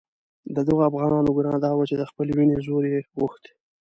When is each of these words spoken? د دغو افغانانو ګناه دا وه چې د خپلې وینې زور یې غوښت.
د 0.55 0.57
دغو 0.67 0.81
افغانانو 0.89 1.35
ګناه 1.37 1.57
دا 1.65 1.71
وه 1.75 1.83
چې 1.89 1.95
د 1.97 2.03
خپلې 2.09 2.31
وینې 2.37 2.57
زور 2.67 2.83
یې 2.91 2.99
غوښت. 3.19 3.43